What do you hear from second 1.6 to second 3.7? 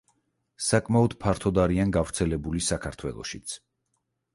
არიან გავრცელებული საქართველოშიც.